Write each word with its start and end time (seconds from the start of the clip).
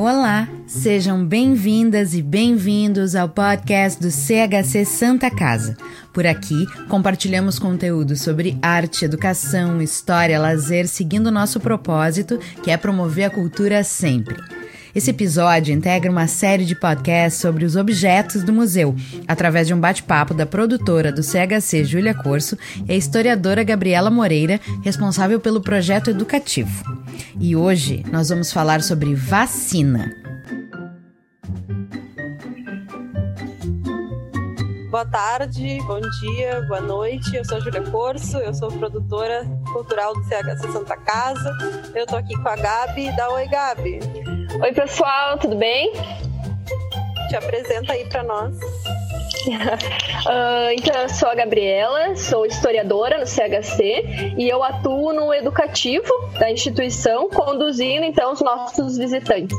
Olá, 0.00 0.46
sejam 0.64 1.26
bem-vindas 1.26 2.14
e 2.14 2.22
bem-vindos 2.22 3.16
ao 3.16 3.28
podcast 3.28 4.00
do 4.00 4.12
CHC 4.12 4.84
Santa 4.84 5.28
Casa. 5.28 5.76
Por 6.12 6.24
aqui, 6.24 6.66
compartilhamos 6.88 7.58
conteúdo 7.58 8.14
sobre 8.14 8.56
arte, 8.62 9.04
educação, 9.04 9.82
história, 9.82 10.38
lazer, 10.38 10.86
seguindo 10.86 11.32
nosso 11.32 11.58
propósito, 11.58 12.38
que 12.62 12.70
é 12.70 12.76
promover 12.76 13.24
a 13.24 13.30
cultura 13.30 13.82
sempre. 13.82 14.36
Esse 14.94 15.10
episódio 15.10 15.74
integra 15.74 16.10
uma 16.10 16.26
série 16.26 16.64
de 16.64 16.74
podcasts 16.74 17.40
sobre 17.40 17.64
os 17.64 17.76
objetos 17.76 18.42
do 18.42 18.52
museu, 18.52 18.94
através 19.26 19.66
de 19.66 19.74
um 19.74 19.80
bate-papo 19.80 20.32
da 20.32 20.46
produtora 20.46 21.12
do 21.12 21.22
CHC 21.22 21.84
Júlia 21.84 22.14
Corso 22.14 22.56
e 22.86 22.92
a 22.92 22.96
historiadora 22.96 23.62
Gabriela 23.62 24.10
Moreira, 24.10 24.60
responsável 24.82 25.38
pelo 25.40 25.60
projeto 25.60 26.10
educativo. 26.10 26.84
E 27.38 27.54
hoje 27.54 28.04
nós 28.10 28.28
vamos 28.28 28.52
falar 28.52 28.82
sobre 28.82 29.14
vacina. 29.14 30.10
Boa 34.90 35.04
tarde, 35.04 35.78
bom 35.86 36.00
dia, 36.20 36.62
boa 36.66 36.80
noite. 36.80 37.36
Eu 37.36 37.44
sou 37.44 37.58
a 37.58 37.60
Júlia 37.60 37.82
Corso, 37.82 38.38
eu 38.38 38.54
sou 38.54 38.72
produtora 38.72 39.44
cultural 39.70 40.14
do 40.14 40.24
CHC 40.24 40.72
Santa 40.72 40.96
Casa. 40.96 41.56
Eu 41.94 42.06
tô 42.06 42.16
aqui 42.16 42.34
com 42.42 42.48
a 42.48 42.56
Gabi. 42.56 43.14
Dá 43.14 43.28
oi, 43.30 43.46
Gabi. 43.48 44.37
Oi, 44.60 44.72
pessoal, 44.72 45.38
tudo 45.38 45.54
bem? 45.54 45.92
Te 47.28 47.36
apresenta 47.36 47.92
aí 47.92 48.08
para 48.08 48.24
nós. 48.24 48.56
uh, 48.56 50.70
então, 50.76 51.00
eu 51.00 51.08
sou 51.08 51.28
a 51.28 51.34
Gabriela, 51.34 52.16
sou 52.16 52.44
historiadora 52.44 53.18
no 53.18 53.26
CHC 53.26 54.34
e 54.36 54.48
eu 54.48 54.64
atuo 54.64 55.12
no 55.12 55.32
educativo 55.32 56.12
da 56.40 56.50
instituição, 56.50 57.28
conduzindo 57.28 58.04
então 58.04 58.32
os 58.32 58.40
nossos 58.40 58.98
visitantes. 58.98 59.56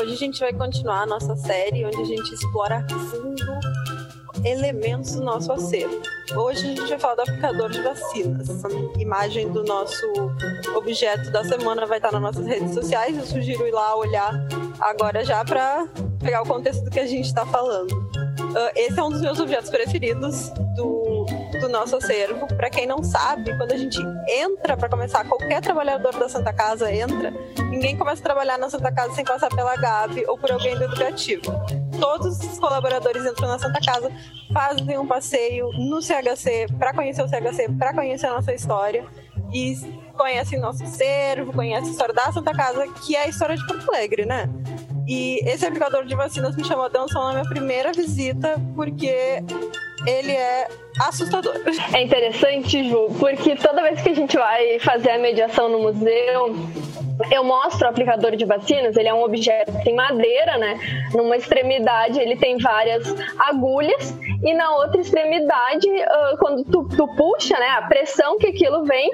Hoje 0.00 0.12
a 0.12 0.16
gente 0.16 0.40
vai 0.40 0.52
continuar 0.52 1.02
a 1.02 1.06
nossa 1.06 1.36
série 1.36 1.84
onde 1.84 2.00
a 2.00 2.04
gente 2.04 2.34
explora 2.34 2.84
elementos 4.44 5.14
do 5.14 5.24
nosso 5.24 5.52
acervo. 5.52 6.00
Hoje 6.34 6.64
a 6.66 6.68
gente 6.68 6.88
vai 6.88 6.98
falar 6.98 7.14
do 7.16 7.22
aplicador 7.22 7.70
de 7.70 7.82
vacinas. 7.82 8.48
Essa 8.48 8.68
imagem 8.98 9.50
do 9.50 9.62
nosso 9.64 10.06
objeto 10.74 11.30
da 11.30 11.44
semana 11.44 11.86
vai 11.86 11.98
estar 11.98 12.12
nas 12.12 12.22
nossas 12.22 12.46
redes 12.46 12.74
sociais. 12.74 13.16
Eu 13.16 13.24
sugiro 13.24 13.66
ir 13.66 13.72
lá 13.72 13.96
olhar 13.96 14.32
agora 14.80 15.24
já 15.24 15.44
para 15.44 15.86
pegar 16.20 16.42
o 16.42 16.46
contexto 16.46 16.84
do 16.84 16.90
que 16.90 17.00
a 17.00 17.06
gente 17.06 17.26
está 17.26 17.44
falando. 17.46 17.92
Uh, 17.92 18.70
esse 18.76 18.98
é 18.98 19.02
um 19.02 19.10
dos 19.10 19.20
meus 19.20 19.38
objetos 19.40 19.70
preferidos 19.70 20.50
do, 20.76 21.26
do 21.60 21.68
nosso 21.68 21.96
acervo. 21.96 22.46
Para 22.48 22.70
quem 22.70 22.86
não 22.86 23.02
sabe, 23.02 23.56
quando 23.56 23.72
a 23.72 23.76
gente 23.76 23.98
entra 24.28 24.76
para 24.76 24.88
começar, 24.88 25.26
qualquer 25.26 25.60
trabalhador 25.60 26.14
da 26.16 26.28
Santa 26.28 26.52
Casa 26.52 26.92
entra, 26.92 27.32
ninguém 27.70 27.96
começa 27.96 28.20
a 28.20 28.24
trabalhar 28.24 28.58
na 28.58 28.68
Santa 28.68 28.92
Casa 28.92 29.14
sem 29.14 29.24
passar 29.24 29.48
pela 29.48 29.76
Gabi 29.76 30.24
ou 30.26 30.36
por 30.36 30.50
alguém 30.50 30.76
do 30.76 30.84
educativo. 30.84 31.42
Todos 31.98 32.38
os 32.38 32.58
colaboradores 32.58 33.24
entram 33.24 33.48
na 33.48 33.58
Santa 33.58 33.80
Casa, 33.84 34.10
fazem 34.52 34.98
um 34.98 35.06
passeio 35.06 35.70
no 35.72 36.00
CHC 36.00 36.66
para 36.78 36.92
conhecer 36.92 37.22
o 37.22 37.28
CHC, 37.28 37.68
para 37.78 37.94
conhecer 37.94 38.26
a 38.26 38.34
nossa 38.34 38.52
história 38.52 39.04
e 39.52 39.76
conhecem 40.16 40.58
nosso 40.58 40.82
acervo, 40.82 41.52
conhecem 41.52 41.88
a 41.88 41.92
história 41.92 42.14
da 42.14 42.32
Santa 42.32 42.52
Casa, 42.52 42.86
que 43.04 43.14
é 43.14 43.24
a 43.24 43.28
história 43.28 43.56
de 43.56 43.66
Porto 43.66 43.88
Alegre, 43.90 44.24
né? 44.24 44.48
E 45.06 45.40
esse 45.48 45.66
aplicador 45.66 46.04
de 46.06 46.14
vacinas 46.14 46.56
me 46.56 46.64
chamou 46.64 46.84
a 46.84 46.86
atenção 46.86 47.24
na 47.24 47.32
minha 47.32 47.48
primeira 47.48 47.92
visita, 47.92 48.56
porque 48.74 49.42
ele 50.06 50.32
é 50.32 50.68
assustador. 51.00 51.54
É 51.92 52.02
interessante, 52.02 52.88
Ju, 52.88 53.08
porque 53.18 53.56
toda 53.56 53.82
vez 53.82 54.00
que 54.00 54.10
a 54.10 54.14
gente 54.14 54.36
vai 54.36 54.78
fazer 54.78 55.10
a 55.10 55.18
mediação 55.18 55.68
no 55.68 55.80
museu, 55.80 56.54
eu 57.30 57.44
mostro 57.44 57.86
o 57.86 57.90
aplicador 57.90 58.36
de 58.36 58.44
vacinas, 58.44 58.96
ele 58.96 59.08
é 59.08 59.14
um 59.14 59.22
objeto 59.22 59.72
em 59.86 59.94
madeira, 59.94 60.56
né? 60.58 60.78
Numa 61.12 61.36
extremidade 61.36 62.18
ele 62.18 62.36
tem 62.36 62.58
várias 62.58 63.14
agulhas 63.38 64.16
e 64.42 64.54
na 64.54 64.74
outra 64.76 65.00
extremidade, 65.00 65.86
quando 66.38 66.64
tu, 66.64 66.88
tu 66.96 67.06
puxa, 67.16 67.58
né, 67.58 67.68
a 67.78 67.82
pressão 67.82 68.38
que 68.38 68.48
aquilo 68.48 68.84
vem 68.84 69.10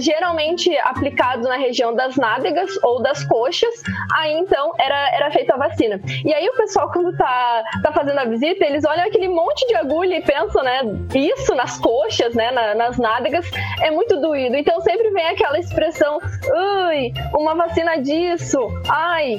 geralmente 0.00 0.76
aplicado 0.78 1.42
na 1.42 1.56
região 1.56 1.94
das 1.94 2.16
nádegas 2.16 2.70
ou 2.82 3.02
das 3.02 3.24
coxas, 3.24 3.82
aí 4.16 4.38
então 4.38 4.72
era, 4.78 5.14
era 5.14 5.30
feita 5.30 5.54
a 5.54 5.58
vacina. 5.58 6.00
E 6.24 6.32
aí 6.32 6.48
o 6.48 6.56
pessoal, 6.56 6.90
quando 6.90 7.16
tá, 7.16 7.62
tá 7.82 7.92
fazendo 7.92 8.18
a 8.18 8.24
visita, 8.24 8.64
eles 8.64 8.84
olham 8.84 9.06
aquele 9.06 9.28
monte 9.28 9.66
de 9.66 9.74
agulha 9.76 10.16
e 10.16 10.22
pensam, 10.22 10.62
né, 10.62 10.80
isso 11.14 11.54
nas 11.54 11.78
coxas, 11.78 12.34
né, 12.34 12.50
na, 12.50 12.74
nas 12.74 12.98
nádegas, 12.98 13.48
é 13.82 13.90
muito 13.90 14.20
doído. 14.20 14.56
Então 14.56 14.80
sempre 14.80 15.10
vem 15.10 15.26
aquela 15.26 15.58
expressão, 15.58 16.18
ui, 16.18 17.12
uma 17.34 17.54
vacina 17.54 17.96
disso, 17.96 18.58
ai. 18.88 19.36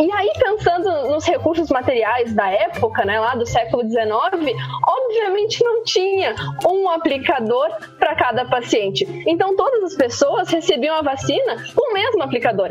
E 0.00 0.12
aí, 0.12 0.32
pensando 0.38 1.10
nos 1.10 1.24
recursos 1.24 1.70
materiais 1.70 2.34
da 2.34 2.50
época, 2.50 3.04
né, 3.04 3.18
lá 3.18 3.34
do 3.34 3.46
século 3.46 3.82
XIX, 3.82 4.56
obviamente 4.86 5.62
não 5.62 5.84
tinha 5.84 6.34
um 6.66 6.88
aplicador 6.90 7.68
para 8.02 8.16
cada 8.16 8.44
paciente. 8.44 9.06
Então 9.28 9.54
todas 9.54 9.84
as 9.84 9.92
as 9.92 9.94
pessoas 9.94 10.50
recebiam 10.50 10.96
a 10.96 11.02
vacina 11.02 11.64
com 11.72 11.90
o 11.90 11.94
mesmo 11.94 12.20
aplicador. 12.20 12.70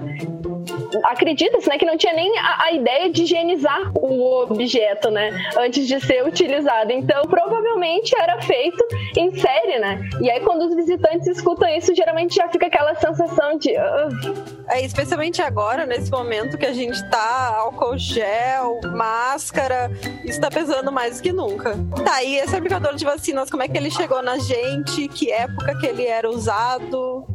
Acredita-se 1.06 1.70
né, 1.70 1.78
que 1.78 1.86
não 1.86 1.98
tinha 1.98 2.14
nem 2.14 2.38
a, 2.38 2.64
a, 2.66 2.72
ideia 2.72 3.10
de 3.10 3.24
higienizar 3.24 3.92
o 3.96 4.44
objeto 4.44 5.10
né, 5.10 5.32
antes 5.58 5.88
de 5.88 6.00
ser 6.00 6.26
utilizado. 6.26 6.92
Então, 6.92 7.24
provavelmente 7.24 8.14
era 8.20 8.42
feito 8.42 8.86
em 9.18 9.34
série, 9.38 9.80
né? 9.80 10.02
E 10.22 10.30
aí, 10.30 10.42
quando 10.42 10.64
os 10.64 10.76
visitantes 10.76 11.28
escutam 11.28 11.68
isso, 11.70 11.96
geralmente 11.96 12.36
já 12.36 12.48
fica 12.50 12.68
aquela 12.68 12.96
sensação 12.96 13.58
de. 13.58 13.72
Uh. 13.72 14.62
É, 14.70 14.82
especialmente 14.82 15.42
agora, 15.42 15.86
nesse 15.86 16.10
momento 16.12 16.58
que 16.58 16.66
a 16.66 16.74
gente 16.74 17.04
tá 17.10 17.56
álcool 17.58 17.98
gel, 17.98 18.80
máscara, 18.94 19.92
isso 20.24 20.40
tá 20.40 20.50
pesando 20.50 20.92
mais 20.92 21.18
do 21.18 21.24
que 21.24 21.34
nunca. 21.34 21.76
Tá, 22.06 22.24
e 22.24 22.38
esse 22.38 22.56
aplicador 22.56 22.96
de 22.96 23.04
vacinas, 23.04 23.50
como 23.50 23.64
é 23.64 23.68
que 23.68 23.78
ele 23.78 23.92
chegou 23.92 24.22
na 24.22 24.38
gente? 24.38 25.08
Que 25.10 25.32
época 25.32 25.78
que 25.78 25.86
ele 25.86 26.06
era 26.06 26.30
usado? 26.30 27.26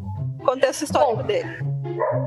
Contexto 0.45 0.85
histórico 0.85 1.17
Bom, 1.17 1.23
dele. 1.25 1.76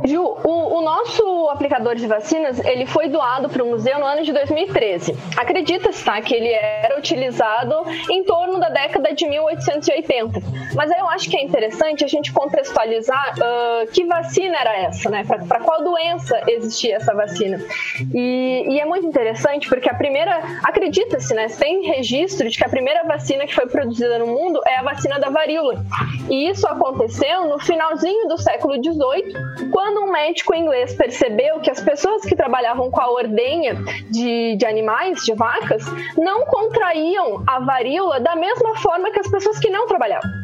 Ju, 0.06 0.24
o, 0.44 0.78
o, 0.78 0.82
nosso 0.82 1.50
aplicador 1.50 1.96
de 1.96 2.08
vacinas 2.08 2.60
ele 2.66 2.86
foi 2.86 3.10
doado 3.10 3.50
para 3.50 3.64
o 3.64 3.68
museu 3.68 4.00
no 4.00 4.06
ano 4.06 4.24
de 4.24 4.32
2013. 4.32 5.16
Acredita-se 5.38 6.04
tá, 6.04 6.22
que 6.22 6.34
ele 6.34 6.50
era 6.50 6.98
utilizado 6.98 7.76
em 8.10 8.24
torno 8.24 8.60
da 8.60 8.70
década 8.70 9.14
de 9.14 9.28
1880. 9.28 10.42
Mas 10.76 10.92
eu 10.92 11.08
acho 11.10 11.30
que 11.30 11.38
é 11.38 11.44
interessante 11.44 12.04
a 12.04 12.08
gente 12.08 12.32
contextualizar 12.32 13.36
uh, 13.36 13.92
que 13.92 14.06
vacina 14.06 14.58
era 14.60 14.78
essa, 14.78 15.10
né? 15.10 15.24
Para 15.26 15.60
qual 15.60 15.84
doença 15.84 16.42
existia 16.48 16.96
essa 16.96 17.14
vacina. 17.14 17.60
E, 18.14 18.66
e 18.68 18.80
é 18.80 18.86
muito 18.86 19.06
interessante 19.06 19.68
porque 19.68 19.90
a 19.90 19.94
primeira, 19.94 20.42
acredita-se, 20.64 21.34
né? 21.34 21.48
Tem 21.48 21.86
registro 21.86 22.50
de 22.50 22.58
que 22.58 22.64
a 22.64 22.70
primeira 22.70 23.04
vacina 23.04 23.46
que 23.46 23.54
foi 23.54 23.68
produzida 23.68 24.20
no 24.20 24.28
mundo 24.28 24.62
é 24.66 24.78
a 24.78 24.84
vacina 24.84 25.20
da 25.20 25.30
varíola. 25.30 25.84
E 26.30 26.50
isso 26.50 26.68
aconteceu 26.68 27.48
no 27.48 27.60
finalzinho 27.60 28.28
do 28.28 28.38
século 28.38 28.76
XVIII 28.76 29.49
quando 29.72 30.02
um 30.02 30.12
médico 30.12 30.56
inglês 30.56 30.94
percebeu 30.96 31.60
que 31.60 31.70
as 31.70 31.82
pessoas 31.82 32.24
que 32.24 32.36
trabalhavam 32.36 32.90
com 32.90 33.02
a 33.02 33.10
ordenha 33.10 33.76
de, 34.10 34.56
de 34.56 34.66
animais, 34.66 35.20
de 35.24 35.34
vacas, 35.34 35.84
não 36.18 36.46
contraíam 36.46 37.44
a 37.48 37.60
varíola 37.60 38.20
da 38.20 38.36
mesma 38.36 38.76
forma 38.78 39.12
que 39.12 39.20
as 39.20 39.30
pessoas 39.30 39.60
que 39.60 39.70
não 39.70 39.88
trabalhavam. 39.88 40.39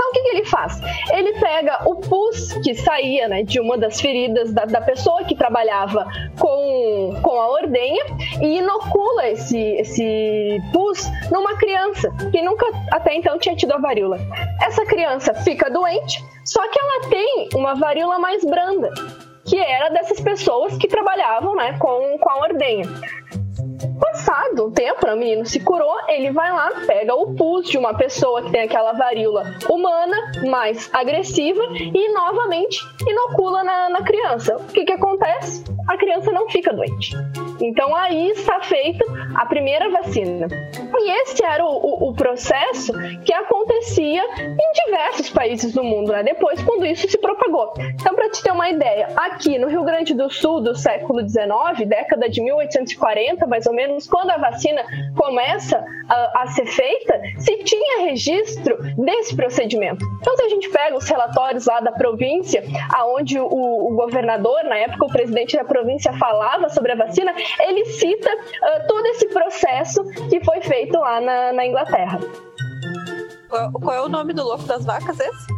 Então 0.00 0.08
o 0.08 0.12
que, 0.14 0.22
que, 0.22 0.28
ele 0.28 0.44
faz? 0.46 0.80
Ele 1.12 1.38
pega 1.38 1.82
o 1.84 1.96
pus 1.96 2.54
que 2.64 2.74
saía 2.74 3.28
né, 3.28 3.42
de 3.42 3.60
uma 3.60 3.76
das 3.76 4.00
feridas 4.00 4.50
da, 4.50 4.64
da, 4.64 4.80
pessoa 4.80 5.24
que 5.24 5.36
trabalhava 5.36 6.06
com, 6.38 7.20
com 7.22 7.38
a 7.38 7.50
ordenha 7.50 8.02
e 8.40 8.58
inocula 8.58 9.28
esse, 9.28 9.58
esse 9.58 10.58
pus 10.72 11.06
numa 11.30 11.54
criança 11.58 12.10
que 12.32 12.40
nunca 12.40 12.64
até 12.90 13.14
então 13.14 13.38
tinha 13.38 13.54
tido 13.54 13.74
a 13.74 13.78
varíola. 13.78 14.18
Essa 14.62 14.86
criança 14.86 15.34
fica 15.34 15.70
doente, 15.70 16.24
só 16.46 16.66
que 16.66 16.80
ela 16.80 17.08
tem 17.10 17.50
uma 17.54 17.74
varíola 17.74 18.18
mais 18.18 18.42
branda, 18.42 18.90
que 19.44 19.58
era 19.58 19.90
dessas 19.90 20.18
pessoas 20.18 20.78
que 20.78 20.88
trabalhavam 20.88 21.54
né, 21.54 21.76
com, 21.78 22.16
com 22.18 22.30
a 22.30 22.38
ordenha. 22.38 22.86
Passado 23.98 24.66
um 24.66 24.70
tempo, 24.70 25.06
né, 25.06 25.14
o 25.14 25.16
menino 25.16 25.46
se 25.46 25.60
curou, 25.60 25.96
ele 26.08 26.30
vai 26.30 26.50
lá, 26.52 26.70
pega 26.86 27.14
o 27.14 27.34
pus 27.34 27.68
de 27.68 27.78
uma 27.78 27.94
pessoa 27.94 28.42
que 28.42 28.50
tem 28.50 28.62
aquela 28.62 28.92
varíola 28.92 29.44
humana, 29.68 30.16
mais 30.48 30.90
agressiva, 30.92 31.62
e 31.72 32.12
novamente 32.12 32.80
inocula 33.06 33.62
na, 33.64 33.88
na 33.90 34.02
criança. 34.02 34.56
O 34.56 34.72
que, 34.72 34.84
que 34.84 34.92
acontece? 34.92 35.64
A 35.90 35.98
criança 35.98 36.30
não 36.30 36.48
fica 36.48 36.72
doente. 36.72 37.16
Então 37.60 37.94
aí 37.96 38.30
está 38.30 38.60
feita 38.60 39.04
a 39.34 39.44
primeira 39.46 39.90
vacina. 39.90 40.46
E 41.02 41.10
esse 41.22 41.44
era 41.44 41.64
o, 41.64 41.68
o, 41.68 42.10
o 42.10 42.14
processo 42.14 42.92
que 43.24 43.32
acontecia 43.32 44.22
em 44.22 44.72
diversos 44.84 45.30
países 45.30 45.72
do 45.72 45.82
mundo, 45.82 46.12
né? 46.12 46.22
Depois, 46.22 46.62
quando 46.62 46.86
isso 46.86 47.08
se 47.08 47.18
propagou. 47.18 47.72
Então, 47.94 48.14
para 48.14 48.30
te 48.30 48.40
ter 48.40 48.52
uma 48.52 48.68
ideia, 48.70 49.08
aqui 49.16 49.58
no 49.58 49.66
Rio 49.66 49.82
Grande 49.82 50.14
do 50.14 50.30
Sul 50.30 50.60
do 50.60 50.76
século 50.76 51.26
XIX, 51.28 51.88
década 51.88 52.28
de 52.28 52.40
1840, 52.40 53.46
mais 53.48 53.66
ou 53.66 53.72
menos, 53.72 54.06
quando 54.06 54.30
a 54.30 54.36
vacina 54.36 54.84
começa 55.16 55.84
a, 56.08 56.42
a 56.42 56.46
ser 56.48 56.66
feita, 56.66 57.20
se 57.38 57.56
tinha 57.64 58.06
registro 58.06 58.78
desse 58.96 59.34
procedimento. 59.34 60.04
Então, 60.20 60.36
se 60.36 60.42
a 60.42 60.48
gente 60.48 60.68
pega 60.68 60.96
os 60.96 61.08
relatórios 61.08 61.66
lá 61.66 61.80
da 61.80 61.92
província, 61.92 62.62
aonde 62.94 63.40
o, 63.40 63.46
o 63.46 63.94
governador, 63.96 64.62
na 64.64 64.76
época 64.76 65.06
o 65.06 65.12
presidente 65.12 65.56
da 65.56 65.64
província, 65.64 65.79
falava 66.12 66.68
sobre 66.68 66.92
a 66.92 66.96
vacina, 66.96 67.34
ele 67.60 67.84
cita 67.86 68.30
uh, 68.30 68.86
todo 68.86 69.06
esse 69.06 69.26
processo 69.28 70.04
que 70.28 70.42
foi 70.44 70.60
feito 70.60 70.98
lá 70.98 71.20
na, 71.20 71.52
na 71.52 71.66
Inglaterra. 71.66 72.20
Qual, 73.48 73.72
qual, 73.72 73.96
é 73.96 74.00
o 74.00 74.08
nome 74.08 74.32
do 74.32 74.44
louco 74.44 74.64
das 74.64 74.84
vacas 74.84 75.18
esse? 75.18 75.52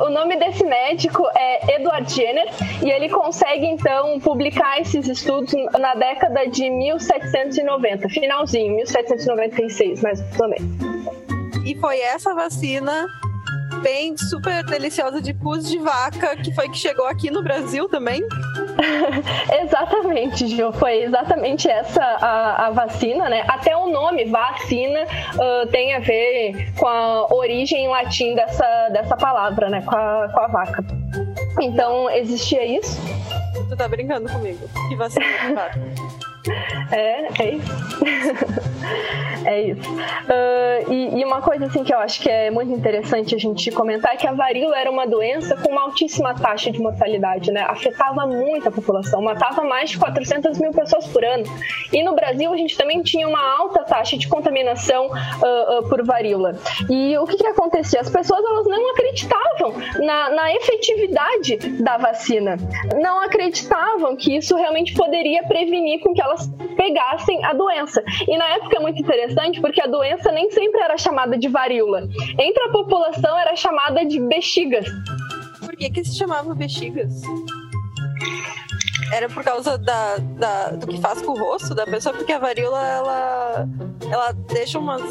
uh, 0.00 0.04
o 0.08 0.10
nome 0.10 0.36
desse 0.36 0.64
médico 0.64 1.22
é 1.36 1.76
Edward 1.76 2.10
Jenner 2.10 2.48
e 2.82 2.90
ele 2.90 3.10
consegue 3.10 3.66
então 3.66 4.18
publicar 4.20 4.80
esses 4.80 5.06
estudos 5.06 5.52
na 5.78 5.94
década 5.94 6.46
de 6.46 6.70
1790, 6.70 8.08
finalzinho, 8.08 8.74
1796 8.76 10.02
mais 10.02 10.20
ou 10.40 10.48
menos. 10.48 10.96
E 11.66 11.74
foi 11.74 12.00
essa 12.00 12.34
vacina 12.34 13.06
bem 13.76 14.16
super 14.16 14.64
deliciosa 14.64 15.20
de 15.20 15.32
pus 15.34 15.68
de 15.68 15.78
vaca 15.78 16.36
que 16.36 16.52
foi 16.54 16.68
que 16.68 16.76
chegou 16.76 17.06
aqui 17.06 17.30
no 17.30 17.42
Brasil 17.42 17.88
também? 17.88 18.22
exatamente, 19.62 20.46
Gil. 20.46 20.72
Foi 20.72 21.02
exatamente 21.02 21.68
essa 21.68 22.02
a, 22.02 22.66
a, 22.66 22.70
vacina, 22.70 23.28
né? 23.28 23.44
Até 23.48 23.76
o 23.76 23.88
nome 23.88 24.24
vacina 24.26 25.00
uh, 25.02 25.66
tem 25.68 25.94
a 25.94 25.98
ver 25.98 26.72
com 26.78 26.86
a 26.86 27.34
origem 27.34 27.84
em 27.84 27.88
latim 27.88 28.34
dessa, 28.34 28.88
dessa 28.90 29.16
palavra, 29.16 29.68
né? 29.68 29.82
Com 29.82 29.96
a, 29.96 30.28
com 30.28 30.40
a 30.40 30.46
vaca. 30.48 30.84
Então, 31.60 32.10
existia 32.10 32.64
isso. 32.64 33.00
Tu 33.68 33.76
tá 33.76 33.88
brincando 33.88 34.30
comigo? 34.30 34.68
Que 34.88 34.96
vacina 34.96 35.26
de 35.26 35.54
vaca? 35.54 35.80
É, 36.90 37.42
é 37.42 37.50
isso. 37.54 37.72
é 39.44 39.62
isso. 39.62 39.90
Uh, 39.92 40.92
e, 40.92 41.20
e, 41.20 41.24
uma 41.24 41.40
coisa 41.40 41.66
assim 41.66 41.84
que 41.84 41.92
eu 41.92 41.98
acho 41.98 42.20
que 42.20 42.30
é 42.30 42.50
muito 42.50 42.72
interessante 42.72 43.34
a 43.34 43.38
gente 43.38 43.70
comentar 43.70 44.14
é 44.14 44.16
que 44.16 44.26
a 44.26 44.32
varíola 44.32 44.78
era 44.78 44.90
uma 44.90 45.06
doença 45.06 45.56
com 45.56 45.70
uma 45.70 45.82
altíssima 45.82 46.34
taxa 46.34 46.70
de 46.70 46.80
mortalidade, 46.80 47.50
né? 47.50 47.62
Afetava 47.62 48.26
muito 48.26 48.68
a 48.68 48.70
população, 48.70 49.22
matava 49.22 49.64
mais 49.64 49.90
de 49.90 49.98
400 49.98 50.58
mil 50.58 50.72
pessoas 50.72 51.06
por 51.06 51.24
ano. 51.24 51.44
E 51.92 52.02
no 52.02 52.14
Brasil 52.14 52.52
a 52.52 52.56
gente 52.56 52.76
também 52.76 53.02
tinha 53.02 53.28
uma 53.28 53.42
alta 53.58 53.84
taxa 53.84 54.16
de 54.16 54.28
contaminação 54.28 55.06
uh, 55.06 55.78
uh, 55.78 55.88
por 55.88 56.04
varíola. 56.04 56.56
E 56.90 57.16
o 57.18 57.24
que, 57.26 57.36
que 57.36 57.46
acontecia? 57.46 58.00
As 58.00 58.10
pessoas 58.10 58.44
elas 58.44 58.66
não 58.66 58.90
acreditavam 58.90 59.74
na, 60.04 60.30
na 60.30 60.54
efetividade 60.54 61.56
da 61.82 61.96
vacina, 61.96 62.56
não 63.00 63.20
acreditavam 63.20 64.16
que 64.16 64.36
isso 64.36 64.56
realmente 64.56 64.94
poderia 64.94 65.42
prevenir 65.44 66.00
com 66.00 66.12
que 66.12 66.20
elas 66.20 66.35
pessoas 66.36 66.50
pegassem 66.76 67.44
a 67.44 67.52
doença. 67.52 68.02
E 68.28 68.36
na 68.36 68.46
época 68.54 68.76
é 68.76 68.80
muito 68.80 69.00
interessante 69.00 69.60
porque 69.60 69.80
a 69.80 69.86
doença 69.86 70.30
nem 70.30 70.50
sempre 70.50 70.80
era 70.80 70.96
chamada 70.96 71.38
de 71.38 71.48
varíola. 71.48 72.02
Entre 72.38 72.62
a 72.64 72.68
população 72.70 73.38
era 73.38 73.56
chamada 73.56 74.04
de 74.04 74.20
bexigas. 74.20 74.86
Por 75.60 75.74
que, 75.76 75.90
que 75.90 76.04
se 76.04 76.16
chamava 76.16 76.54
bexigas? 76.54 77.22
Era 79.12 79.28
por 79.28 79.44
causa 79.44 79.78
da, 79.78 80.16
da, 80.18 80.70
do 80.70 80.86
que 80.86 81.00
faz 81.00 81.22
com 81.22 81.32
o 81.32 81.38
rosto 81.38 81.74
da 81.74 81.86
pessoa, 81.86 82.14
porque 82.14 82.32
a 82.32 82.38
varíola 82.38 82.84
ela, 82.86 83.68
ela 84.10 84.32
deixa 84.32 84.78
umas 84.78 85.02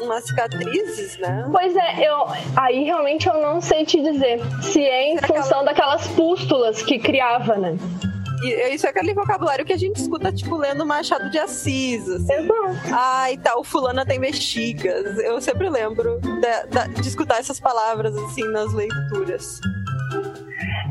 umas 0.00 0.24
cicatrizes, 0.24 1.18
né? 1.18 1.46
Pois 1.52 1.76
é, 1.76 2.08
eu 2.08 2.26
aí 2.56 2.84
realmente 2.84 3.28
eu 3.28 3.34
não 3.34 3.60
sei 3.60 3.84
te 3.84 4.00
dizer 4.00 4.40
se 4.62 4.82
é 4.82 5.12
em 5.12 5.18
Será 5.18 5.28
função 5.28 5.58
ela... 5.58 5.66
daquelas 5.66 6.08
pústulas 6.08 6.82
que 6.82 6.98
criava, 6.98 7.56
né? 7.56 7.76
Isso 8.74 8.86
é 8.86 8.90
aquele 8.90 9.12
vocabulário 9.14 9.64
que 9.64 9.72
a 9.72 9.76
gente 9.76 9.96
escuta, 9.96 10.32
tipo, 10.32 10.56
lendo 10.56 10.86
Machado 10.86 11.30
de 11.30 11.38
Assis. 11.38 12.08
Assim. 12.08 12.32
Exato. 12.32 12.78
Ai, 12.92 13.36
tal, 13.36 13.62
fulana 13.62 14.04
tem 14.06 14.20
bexigas. 14.20 15.18
Eu 15.18 15.40
sempre 15.40 15.68
lembro 15.68 16.20
de, 16.20 17.00
de 17.02 17.08
escutar 17.08 17.38
essas 17.38 17.60
palavras, 17.60 18.16
assim, 18.16 18.44
nas 18.44 18.72
leituras. 18.72 19.60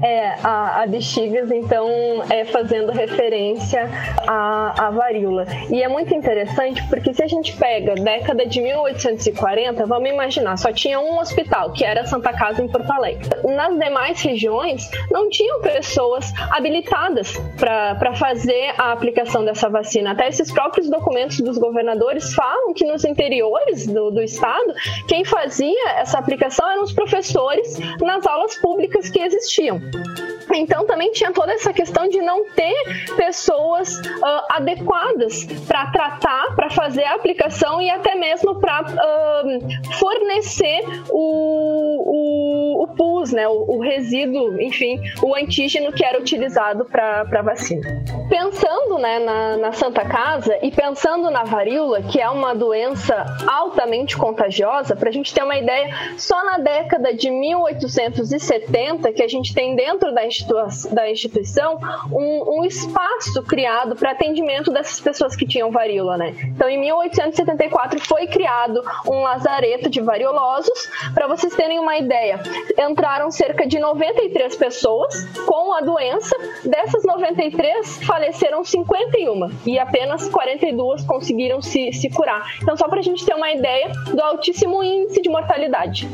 É, 0.01 0.35
a, 0.43 0.83
a 0.83 0.87
bexigas, 0.87 1.51
então, 1.51 1.89
é 2.29 2.45
fazendo 2.45 2.91
referência 2.91 3.89
à, 4.27 4.87
à 4.87 4.89
varíola. 4.91 5.45
E 5.69 5.81
é 5.81 5.87
muito 5.87 6.13
interessante 6.13 6.81
porque 6.87 7.13
se 7.13 7.23
a 7.23 7.27
gente 7.27 7.55
pega 7.57 7.95
década 7.95 8.45
de 8.45 8.61
1840, 8.61 9.85
vamos 9.85 10.09
imaginar, 10.09 10.57
só 10.57 10.71
tinha 10.71 10.99
um 10.99 11.19
hospital, 11.19 11.71
que 11.73 11.83
era 11.83 12.05
Santa 12.05 12.31
Casa 12.33 12.63
em 12.63 12.67
Porto 12.67 12.91
Alegre. 12.91 13.27
Nas 13.43 13.77
demais 13.77 14.21
regiões, 14.21 14.89
não 15.11 15.29
tinham 15.29 15.61
pessoas 15.61 16.31
habilitadas 16.51 17.35
para 17.57 18.13
fazer 18.13 18.73
a 18.77 18.91
aplicação 18.91 19.43
dessa 19.43 19.69
vacina. 19.69 20.11
Até 20.11 20.27
esses 20.27 20.51
próprios 20.51 20.89
documentos 20.89 21.39
dos 21.41 21.57
governadores 21.57 22.33
falam 22.33 22.73
que 22.73 22.85
nos 22.85 23.03
interiores 23.03 23.85
do, 23.87 24.11
do 24.11 24.21
estado, 24.21 24.73
quem 25.07 25.25
fazia 25.25 25.89
essa 25.97 26.17
aplicação 26.19 26.69
eram 26.69 26.83
os 26.83 26.93
professores 26.93 27.77
nas 27.99 28.25
aulas 28.25 28.55
públicas 28.55 29.09
que 29.09 29.19
existiam. 29.19 29.88
thank 29.91 30.19
you 30.19 30.38
Então 30.53 30.85
também 30.85 31.11
tinha 31.11 31.31
toda 31.31 31.53
essa 31.53 31.71
questão 31.71 32.07
de 32.07 32.21
não 32.21 32.45
ter 32.51 32.75
pessoas 33.15 33.97
uh, 33.97 34.45
adequadas 34.49 35.45
para 35.67 35.87
tratar, 35.91 36.55
para 36.55 36.69
fazer 36.69 37.03
a 37.03 37.15
aplicação 37.15 37.81
e 37.81 37.89
até 37.89 38.15
mesmo 38.15 38.59
para 38.59 38.81
uh, 38.81 39.93
fornecer 39.99 40.81
o, 41.09 42.79
o, 42.79 42.83
o 42.83 42.87
pus, 42.95 43.31
né, 43.31 43.47
o, 43.47 43.65
o, 43.75 43.79
resíduo, 43.79 44.59
enfim, 44.61 44.99
o 45.21 45.35
antígeno 45.35 45.91
que 45.91 46.03
era 46.03 46.19
utilizado 46.19 46.85
para 46.85 47.21
a 47.21 47.41
vacina. 47.41 48.03
Pensando 48.29 48.97
né, 48.99 49.19
na, 49.19 49.57
na 49.57 49.71
Santa 49.71 50.05
Casa 50.05 50.57
e 50.61 50.71
pensando 50.71 51.29
na 51.29 51.43
varíola, 51.43 52.01
que 52.01 52.19
é 52.19 52.29
uma 52.29 52.53
doença 52.53 53.25
altamente 53.47 54.17
contagiosa, 54.17 54.95
para 54.95 55.09
a 55.09 55.11
gente 55.11 55.33
ter 55.33 55.43
uma 55.43 55.57
ideia, 55.57 55.89
só 56.17 56.43
na 56.45 56.57
década 56.57 57.13
de 57.13 57.29
1870 57.29 59.11
que 59.13 59.23
a 59.23 59.27
gente 59.27 59.53
tem 59.53 59.75
dentro 59.75 60.13
da 60.13 60.25
da 60.91 61.09
instituição 61.09 61.79
um, 62.11 62.59
um 62.59 62.65
espaço 62.65 63.41
criado 63.43 63.95
para 63.95 64.11
atendimento 64.11 64.71
dessas 64.71 64.99
pessoas 64.99 65.35
que 65.35 65.45
tinham 65.45 65.71
varíola, 65.71 66.17
né? 66.17 66.35
Então, 66.43 66.69
em 66.69 66.79
1874 66.79 67.99
foi 68.05 68.27
criado 68.27 68.81
um 69.07 69.21
lazareto 69.21 69.89
de 69.89 70.01
variolosos. 70.01 70.89
Para 71.13 71.27
vocês 71.27 71.55
terem 71.55 71.79
uma 71.79 71.97
ideia, 71.97 72.39
entraram 72.77 73.31
cerca 73.31 73.65
de 73.65 73.79
93 73.79 74.55
pessoas 74.55 75.25
com 75.45 75.73
a 75.73 75.81
doença. 75.81 76.35
Dessas 76.63 77.03
93, 77.03 78.03
faleceram 78.03 78.63
51 78.63 79.49
e 79.65 79.79
apenas 79.79 80.27
42 80.29 81.03
conseguiram 81.03 81.61
se, 81.61 81.91
se 81.93 82.09
curar. 82.09 82.57
Então, 82.61 82.75
só 82.75 82.87
para 82.87 82.99
a 82.99 83.03
gente 83.03 83.25
ter 83.25 83.33
uma 83.33 83.51
ideia 83.51 83.91
do 84.13 84.21
altíssimo 84.21 84.83
índice 84.83 85.21
de 85.21 85.29
mortalidade. 85.29 86.07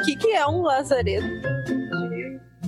O 0.00 0.04
que, 0.04 0.16
que 0.16 0.30
é 0.32 0.46
um 0.46 0.62
lazareto? 0.62 1.83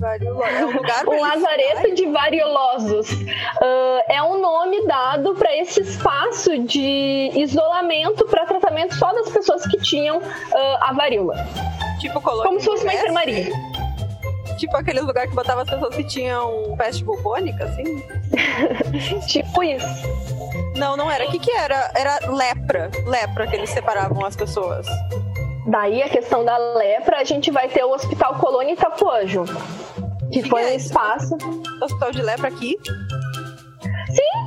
É 0.03 0.65
um 0.65 0.73
lugar 0.73 1.07
o 1.07 1.21
lazareto 1.21 1.95
de 1.95 2.07
variolosos 2.07 3.11
uh, 3.11 4.03
é 4.09 4.23
um 4.23 4.41
nome 4.41 4.87
dado 4.87 5.35
para 5.35 5.57
esse 5.57 5.81
espaço 5.81 6.59
de 6.59 7.31
isolamento 7.35 8.27
para 8.27 8.45
tratamento 8.45 8.95
só 8.95 9.13
das 9.15 9.31
pessoas 9.31 9.67
que 9.67 9.79
tinham 9.79 10.19
uh, 10.19 10.77
a 10.81 10.93
varíola. 10.93 11.37
Tipo 11.99 12.21
colônia 12.21 12.45
Como 12.47 12.61
se 12.61 12.67
fosse 12.67 12.85
uma 12.85 12.95
enfermaria. 12.95 13.49
Tipo 14.59 14.77
aquele 14.77 15.01
lugar 15.01 15.27
que 15.27 15.35
botava 15.35 15.63
as 15.63 15.71
pessoas 15.71 15.95
que 15.95 16.05
tinham 16.05 16.75
peste 16.77 17.05
bubônica, 17.05 17.65
assim? 17.65 18.03
tipo 19.29 19.63
isso. 19.63 19.87
Não, 20.77 20.97
não 20.97 21.11
era. 21.11 21.27
O 21.27 21.31
que, 21.31 21.39
que 21.39 21.51
era? 21.51 21.91
Era 21.95 22.19
lepra. 22.31 22.91
Lepra 23.07 23.47
que 23.47 23.57
eles 23.57 23.71
separavam 23.71 24.25
as 24.25 24.37
pessoas. 24.37 24.87
Daí 25.67 26.03
a 26.03 26.09
questão 26.09 26.45
da 26.45 26.57
lepra, 26.57 27.19
a 27.19 27.25
gente 27.25 27.51
vai 27.51 27.69
ter 27.69 27.85
o 27.85 27.93
Hospital 27.93 28.37
Colônia 28.37 28.75
Itapuã, 28.75 29.27
Ju, 29.27 29.45
que 30.33 30.49
foi 30.49 30.65
um 30.65 30.77
espaço. 30.77 31.37
Hospital 31.83 32.13
de 32.13 32.23
lepra 32.23 32.49
aqui? 32.49 32.77
Sim, 34.09 34.46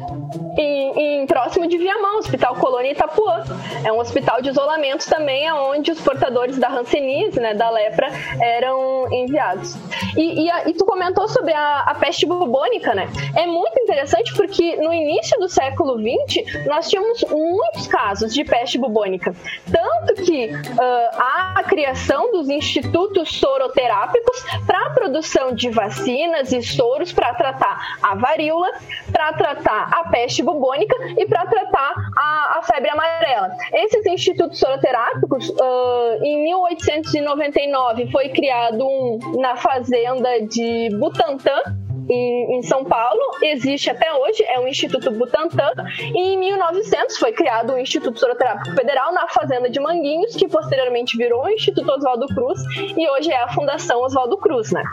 em, 0.58 1.22
em, 1.22 1.28
próximo 1.28 1.68
de 1.68 1.78
Viamão, 1.78 2.20
Hospital 2.20 2.56
Colônia 2.56 2.92
Itapuã. 2.92 3.44
É 3.84 3.92
um 3.92 4.00
hospital 4.00 4.42
de 4.42 4.50
isolamento 4.50 5.08
também, 5.10 5.52
onde 5.52 5.92
os 5.92 6.02
portadores 6.02 6.58
da 6.58 6.70
Hanseníase, 6.70 7.40
né, 7.40 7.54
da 7.54 7.70
lepra, 7.70 8.08
eram 8.42 9.12
enviados. 9.12 9.76
E, 10.18 10.44
e, 10.44 10.52
a, 10.52 10.68
e 10.68 10.74
tu 10.74 10.86
comentou 10.86 11.28
sobre 11.28 11.54
a, 11.54 11.82
a, 11.82 11.96
peste 11.96 12.26
bubônica, 12.26 12.94
né? 12.94 13.08
É 13.36 13.46
muito 13.46 13.80
interessante 13.80 14.34
porque 14.36 14.76
no 14.78 14.94
início 14.94 15.40
do 15.40 15.48
século 15.48 15.98
XX 15.98 16.66
nós 16.66 16.90
tínhamos 16.90 17.24
muitos 17.30 17.88
casos 17.88 18.34
de 18.34 18.44
peste 18.44 18.78
bubônica. 18.78 19.34
Tanto 19.72 20.22
que 20.24 20.48
uh, 20.48 21.56
a 21.58 21.64
criação 21.64 22.32
dos 22.32 22.50
institutos 22.50 23.40
soroterápicos 23.40 24.44
para 24.66 24.88
a 24.88 24.90
produção 24.92 25.54
de 25.54 25.70
vacinas 25.70 26.52
e 26.52 26.62
soros 26.62 27.12
para 27.12 27.34
tratar 27.34 27.98
a 28.02 28.16
varíola, 28.16 28.70
para 29.12 29.34
tratar 29.34 29.90
a 29.92 30.09
peste 30.10 30.44
bubônica 30.44 30.96
e 31.18 31.26
para 31.26 31.46
tratar 31.46 31.94
a, 32.18 32.58
a, 32.58 32.62
febre 32.64 32.90
amarela. 32.90 33.50
Esses 33.74 34.06
institutos 34.06 34.60
soroterápicos, 34.60 35.50
uh, 35.50 36.24
em 36.24 36.44
1899, 36.44 38.12
foi 38.12 38.30
criado 38.30 38.86
um 38.86 39.20
na 39.40 39.56
fazenda 39.56 40.42
de 40.42 40.90
Butantã, 40.98 41.62
em, 42.10 42.62
São 42.64 42.84
Paulo, 42.84 43.22
existe 43.44 43.90
até 43.90 44.12
hoje, 44.14 44.44
é 44.44 44.60
o 44.60 44.68
Instituto 44.68 45.12
Butantan, 45.12 45.72
e 46.00 46.34
em 46.34 46.38
1900 46.38 47.18
foi 47.18 47.32
criado 47.32 47.74
o 47.74 47.78
Instituto 47.78 48.20
Soroterápico 48.20 48.76
Federal 48.76 49.14
na 49.14 49.28
Fazenda 49.28 49.70
de 49.70 49.80
Manguinhos, 49.80 50.36
que 50.36 50.48
posteriormente 50.48 51.16
virou 51.18 51.44
o 51.44 51.50
Instituto 51.50 51.92
Oswaldo 51.92 52.26
Cruz, 52.28 52.60
e 52.98 53.10
hoje 53.10 53.32
é 53.32 53.44
a 53.44 53.50
Fundação 53.50 54.02
Oswaldo 54.02 54.38
Cruz, 54.38 54.72
né? 54.72 54.84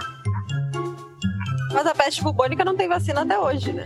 Mas 1.76 1.87
a 1.87 1.95
peste 1.95 2.25
bubônica 2.25 2.64
não 2.64 2.75
tem 2.75 2.88
vacina 2.88 3.21
até 3.21 3.38
hoje, 3.38 3.71
né? 3.71 3.85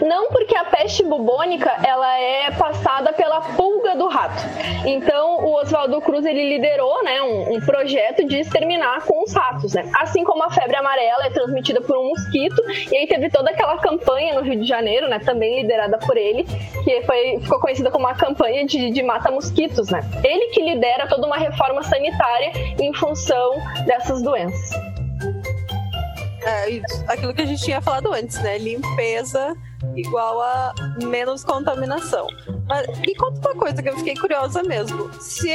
Não 0.00 0.28
porque 0.28 0.56
a 0.56 0.64
peste 0.64 1.04
bubônica 1.04 1.70
ela 1.86 2.18
é 2.18 2.50
passada 2.52 3.12
pela 3.12 3.42
pulga 3.42 3.94
do 3.94 4.08
rato. 4.08 4.42
Então 4.86 5.44
o 5.44 5.60
Oswaldo 5.60 6.00
Cruz 6.00 6.24
ele 6.24 6.48
liderou, 6.48 7.04
né, 7.04 7.20
um, 7.20 7.56
um, 7.56 7.60
projeto 7.60 8.26
de 8.26 8.38
exterminar 8.38 9.04
com 9.04 9.22
os 9.22 9.34
ratos, 9.34 9.74
né? 9.74 9.90
Assim 9.98 10.24
como 10.24 10.42
a 10.42 10.50
febre 10.50 10.76
amarela 10.76 11.26
é 11.26 11.30
transmitida 11.30 11.82
por 11.82 11.94
um 11.98 12.08
mosquito 12.08 12.62
e 12.90 12.96
aí 12.96 13.06
teve 13.06 13.28
toda 13.28 13.50
aquela 13.50 13.76
campanha 13.76 14.32
no 14.32 14.40
Rio 14.40 14.58
de 14.58 14.66
Janeiro, 14.66 15.06
né, 15.06 15.18
também 15.18 15.60
liderada 15.60 15.98
por 15.98 16.16
ele, 16.16 16.44
que 16.84 17.02
foi 17.02 17.38
ficou 17.42 17.60
conhecida 17.60 17.90
como 17.90 18.06
a 18.06 18.14
campanha 18.14 18.64
de, 18.64 18.90
de 18.90 19.02
mata 19.02 19.30
mosquitos, 19.30 19.90
né? 19.90 20.00
Ele 20.24 20.46
que 20.52 20.62
lidera 20.62 21.06
toda 21.06 21.26
uma 21.26 21.36
reforma 21.36 21.82
sanitária 21.82 22.50
em 22.78 22.94
função 22.94 23.52
dessas 23.84 24.22
doenças. 24.22 24.89
É, 26.42 26.80
aquilo 27.06 27.34
que 27.34 27.42
a 27.42 27.46
gente 27.46 27.62
tinha 27.62 27.80
falado 27.80 28.12
antes, 28.12 28.40
né? 28.42 28.58
Limpeza 28.58 29.56
igual 29.96 30.40
a 30.40 30.72
menos 31.04 31.44
contaminação. 31.44 32.26
Mas 32.66 32.86
me 33.00 33.14
conta 33.14 33.40
uma 33.48 33.58
coisa 33.58 33.82
que 33.82 33.88
eu 33.88 33.96
fiquei 33.96 34.14
curiosa 34.14 34.62
mesmo. 34.62 35.10
Se 35.20 35.50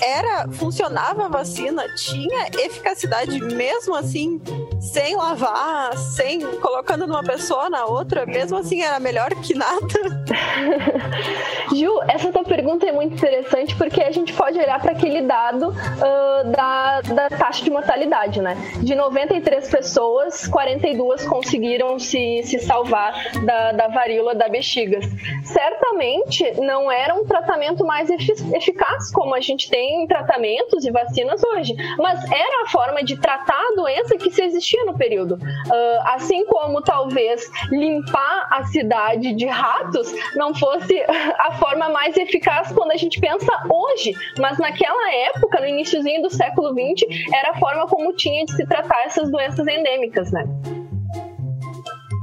era 0.00 0.48
funcionava 0.52 1.26
a 1.26 1.28
vacina, 1.28 1.86
tinha 1.94 2.48
eficacidade 2.58 3.38
mesmo 3.40 3.94
assim, 3.94 4.40
sem 4.80 5.16
lavar, 5.16 5.96
sem 5.96 6.40
colocando 6.58 7.06
numa 7.06 7.22
pessoa 7.22 7.68
na 7.68 7.84
outra, 7.84 8.24
mesmo 8.24 8.56
assim 8.56 8.82
era 8.82 8.98
melhor 8.98 9.30
que 9.42 9.54
nada? 9.54 9.78
Ju, 11.74 12.00
essa 12.08 12.32
tua 12.32 12.44
pergunta 12.44 12.86
é 12.86 12.92
muito 12.92 13.14
interessante 13.14 13.74
porque 13.76 14.02
a 14.02 14.10
gente 14.10 14.32
pode 14.32 14.58
olhar 14.58 14.80
para 14.80 14.92
aquele 14.92 15.22
dado 15.22 15.68
uh, 15.68 16.50
da, 16.50 17.00
da 17.02 17.28
taxa 17.28 17.62
de 17.62 17.70
mortalidade, 17.70 18.40
né? 18.40 18.56
De 18.78 18.94
93 18.94 19.68
pessoas, 19.68 20.46
42 20.46 21.26
conseguiram 21.26 21.98
se, 21.98 22.42
se 22.44 22.58
salvar 22.60 23.32
da, 23.48 23.72
da 23.72 23.88
varíola 23.88 24.34
da 24.34 24.46
bexiga. 24.46 25.00
Certamente 25.42 26.60
não 26.60 26.92
era 26.92 27.14
um 27.14 27.24
tratamento 27.24 27.82
mais 27.82 28.10
eficaz 28.10 29.10
como 29.10 29.34
a 29.34 29.40
gente 29.40 29.70
tem 29.70 30.02
em 30.02 30.06
tratamentos 30.06 30.84
e 30.84 30.90
vacinas 30.90 31.42
hoje, 31.42 31.74
mas 31.98 32.22
era 32.30 32.64
a 32.64 32.68
forma 32.68 33.02
de 33.02 33.16
tratar 33.18 33.58
a 33.72 33.74
doença 33.74 34.18
que 34.18 34.30
se 34.30 34.42
existia 34.42 34.84
no 34.84 34.98
período. 34.98 35.36
Uh, 35.36 36.14
assim 36.14 36.44
como 36.44 36.82
talvez 36.82 37.50
limpar 37.70 38.48
a 38.50 38.64
cidade 38.64 39.32
de 39.32 39.46
ratos 39.46 40.12
não 40.36 40.54
fosse 40.54 41.02
a 41.40 41.52
forma 41.52 41.88
mais 41.88 42.18
eficaz 42.18 42.70
quando 42.72 42.92
a 42.92 42.96
gente 42.96 43.18
pensa 43.18 43.50
hoje, 43.70 44.12
mas 44.38 44.58
naquela 44.58 45.14
época, 45.28 45.58
no 45.60 45.66
iníciozinho 45.66 46.20
do 46.20 46.28
século 46.28 46.68
XX, 46.70 47.08
era 47.34 47.52
a 47.52 47.58
forma 47.58 47.86
como 47.86 48.12
tinha 48.12 48.44
de 48.44 48.52
se 48.52 48.66
tratar 48.66 49.04
essas 49.04 49.30
doenças 49.30 49.66
endêmicas, 49.66 50.30
né? 50.30 50.44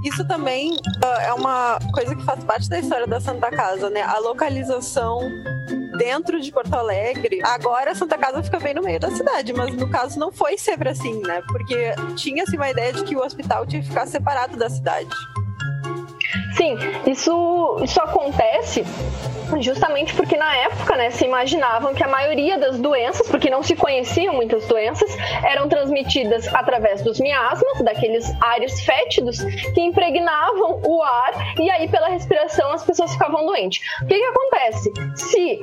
Isso 0.06 0.24
também 0.24 0.74
uh, 0.74 1.20
é 1.22 1.34
uma 1.34 1.80
coisa 1.92 2.16
que 2.16 2.24
faz 2.24 2.44
parte 2.44 2.70
da 2.70 2.80
história 2.80 3.08
da 3.08 3.20
Santa 3.20 3.50
Casa, 3.50 3.90
né? 3.90 4.04
A 4.04 4.20
localização 4.20 5.20
dentro 5.98 6.40
de 6.40 6.52
Porto 6.52 6.74
Alegre. 6.76 7.42
Agora 7.44 7.92
a 7.92 7.96
Santa 7.96 8.16
Casa 8.16 8.44
fica 8.44 8.60
bem 8.60 8.76
no 8.76 8.84
meio 8.84 9.00
da 9.00 9.10
cidade, 9.10 9.52
mas 9.52 9.76
no 9.76 9.90
caso 9.90 10.20
não 10.20 10.32
foi 10.32 10.60
sempre 10.60 10.90
assim, 10.90 11.20
né? 11.22 11.42
Porque 11.48 11.96
tinha-se 12.16 12.56
uma 12.56 12.70
ideia 12.70 12.94
de 12.94 13.04
que 13.04 13.16
o 13.16 13.20
hospital 13.20 13.66
tinha 13.66 13.82
que 13.82 13.88
ficar 13.88 14.06
separado 14.06 14.56
da 14.56 14.70
cidade. 14.70 15.10
Sim, 16.56 16.78
isso, 17.08 17.78
isso 17.84 18.00
acontece 18.00 18.86
justamente 19.62 20.14
porque 20.14 20.38
na 20.38 20.56
época, 20.58 20.96
né, 20.96 21.10
se 21.10 21.26
imaginavam 21.26 21.94
que 21.94 22.04
a 22.04 22.08
maioria 22.08 22.58
das 22.58 22.80
doenças, 22.80 23.28
porque 23.30 23.50
não 23.50 23.64
se 23.64 23.76
conheciam 23.76 24.34
muitas 24.34 24.66
doenças, 24.68 25.10
eram 25.44 25.68
transmitidas 25.68 26.48
através 26.54 27.02
dos 27.02 27.20
miasmas, 27.20 27.82
daqueles 27.82 28.32
ares 28.42 28.82
fétidos 28.82 29.40
que 29.74 29.82
impregnavam 29.82 30.82
o 30.84 31.02
ar 31.02 31.34
e 31.60 31.70
aí 31.70 31.88
pela 31.88 32.10
respiração 32.10 32.72
as 32.72 32.84
pessoas 32.84 33.14
ficavam 33.14 33.46
doentes. 33.46 33.82
O 34.02 34.08
que, 34.08 34.18
que 34.18 34.26
acontece? 34.26 34.92
Se 35.16 35.60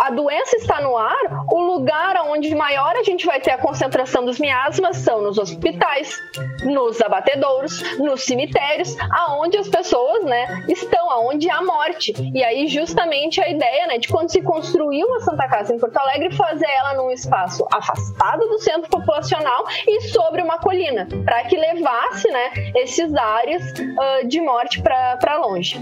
a 0.00 0.10
doença 0.10 0.56
está 0.56 0.80
no 0.80 0.96
ar, 0.96 1.46
o 1.50 1.60
lugar 1.60 2.16
onde 2.28 2.54
maior 2.54 2.94
a 2.96 3.02
gente 3.02 3.26
vai 3.26 3.40
ter 3.40 3.52
a 3.52 3.58
concentração 3.58 4.24
dos 4.24 4.38
miasmas 4.38 4.98
são 4.98 5.22
nos 5.22 5.38
hospitais, 5.38 6.16
nos 6.64 7.00
abatedouros, 7.00 7.82
nos 7.98 8.24
cemitérios, 8.24 8.96
aonde 9.10 9.56
as 9.56 9.68
pessoas, 9.68 10.24
né, 10.24 10.64
estão, 10.68 11.10
aonde 11.10 11.50
há 11.50 11.62
morte. 11.62 12.14
E 12.34 12.42
aí 12.42 12.66
justamente 12.66 13.33
a 13.40 13.48
ideia, 13.48 13.86
né, 13.86 13.98
de 13.98 14.08
quando 14.08 14.30
se 14.30 14.42
construiu 14.42 15.06
uma 15.06 15.20
Santa 15.20 15.48
Casa 15.48 15.74
em 15.74 15.78
Porto 15.78 15.96
Alegre, 15.96 16.34
fazer 16.36 16.66
ela 16.66 16.94
num 16.94 17.10
espaço 17.10 17.66
afastado 17.72 18.46
do 18.48 18.58
centro 18.58 18.88
populacional 18.88 19.64
e 19.86 20.00
sobre 20.02 20.42
uma 20.42 20.58
colina, 20.58 21.06
para 21.24 21.44
que 21.44 21.56
levasse, 21.56 22.28
né, 22.30 22.72
esses 22.76 23.14
áreas 23.14 23.62
uh, 23.72 24.26
de 24.26 24.40
morte 24.40 24.82
para 24.82 25.38
longe. 25.38 25.80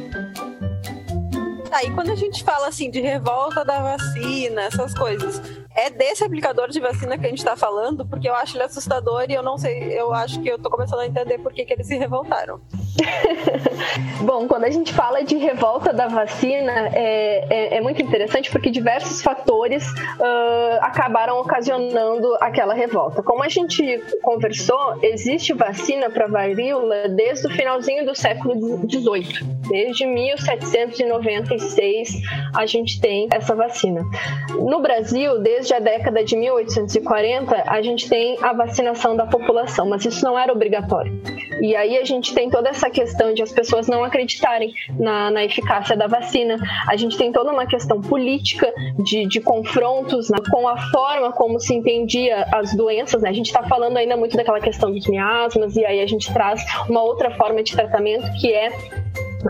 Aí 1.73 1.91
quando 1.91 2.11
a 2.11 2.15
gente 2.15 2.45
fala 2.45 2.69
assim 2.69 2.91
de 2.91 3.01
revolta 3.01 3.65
da 3.65 3.81
vacina, 3.81 4.63
essas 4.63 4.93
coisas, 4.93 5.41
é 5.75 5.89
desse 5.89 6.23
aplicador 6.23 6.69
de 6.69 6.79
vacina 6.79 7.17
que 7.17 7.25
a 7.25 7.29
gente 7.31 7.39
está 7.39 7.57
falando, 7.57 8.07
porque 8.07 8.29
eu 8.29 8.35
acho 8.35 8.57
ele 8.57 8.65
assustador 8.65 9.25
e 9.29 9.33
eu 9.33 9.43
não 9.43 9.57
sei, 9.57 9.99
eu 9.99 10.13
acho 10.13 10.41
que 10.43 10.49
eu 10.49 10.57
estou 10.57 10.71
começando 10.71 11.01
a 11.01 11.07
entender 11.07 11.39
por 11.39 11.53
que, 11.53 11.65
que 11.65 11.73
eles 11.73 11.87
se 11.87 11.97
revoltaram. 11.97 12.61
Bom, 14.23 14.47
quando 14.47 14.65
a 14.65 14.71
gente 14.71 14.93
fala 14.93 15.23
de 15.23 15.37
revolta 15.37 15.93
da 15.93 16.07
vacina, 16.07 16.89
é, 16.93 17.45
é, 17.51 17.77
é 17.77 17.81
muito 17.81 18.01
interessante 18.03 18.51
porque 18.51 18.71
diversos 18.71 19.23
fatores 19.23 19.89
uh, 19.91 20.79
acabaram 20.81 21.41
ocasionando 21.41 22.37
aquela 22.41 22.75
revolta. 22.75 23.23
Como 23.23 23.43
a 23.43 23.49
gente 23.49 24.03
conversou, 24.23 24.99
existe 25.03 25.53
vacina 25.53 26.09
para 26.11 26.27
varíola 26.27 27.09
desde 27.09 27.47
o 27.47 27.51
finalzinho 27.51 28.07
do 28.07 28.15
século 28.15 28.55
XVIII. 28.89 29.45
Desde 29.69 30.07
1796 30.07 32.23
a 32.55 32.67
gente 32.67 33.01
tem 33.01 33.29
essa 33.33 33.55
vacina. 33.55 34.03
No 34.51 34.81
Brasil, 34.81 35.41
desde 35.41 35.75
a 35.75 35.81
década 35.81 36.25
de 36.25 36.37
1840, 36.37 37.65
a 37.67 37.83
gente 37.83 38.09
tem 38.09 38.39
a 38.43 38.53
vacinação 38.53 39.17
da 39.17 39.27
população, 39.27 39.89
mas 39.89 40.05
isso 40.05 40.25
não 40.25 40.39
era 40.39 40.53
obrigatório. 40.53 41.13
E 41.63 41.77
aí 41.77 41.97
a 41.97 42.05
gente 42.05 42.35
tem 42.35 42.51
toda 42.51 42.69
essa 42.69 42.91
questão 42.91 43.33
de 43.33 43.41
as 43.41 43.53
pessoas 43.53 43.87
não 43.87 44.03
acreditarem 44.03 44.75
na, 44.99 45.31
na 45.31 45.45
eficácia 45.45 45.97
da 45.97 46.09
vacina. 46.09 46.59
A 46.89 46.97
gente 46.97 47.17
tem 47.17 47.31
toda 47.31 47.53
uma 47.53 47.67
questão 47.67 48.01
política 48.01 48.73
de, 49.05 49.27
de 49.27 49.41
confrontos 49.41 50.29
né, 50.29 50.39
com 50.51 50.67
a 50.67 50.77
forma 50.91 51.31
como 51.33 51.61
se 51.61 51.73
entendia 51.73 52.49
as 52.53 52.75
doenças. 52.75 53.23
Né? 53.23 53.29
A 53.29 53.33
gente 53.33 53.47
está 53.47 53.63
falando 53.63 53.97
ainda 53.97 54.17
muito 54.17 54.37
daquela 54.37 54.61
questão 54.61 54.91
dos 54.91 55.07
miasmas, 55.07 55.77
e 55.77 55.85
aí 55.85 56.01
a 56.01 56.07
gente 56.07 56.33
traz 56.33 56.65
uma 56.89 57.03
outra 57.03 57.31
forma 57.31 57.63
de 57.63 57.73
tratamento 57.73 58.27
que 58.41 58.53
é 58.53 58.71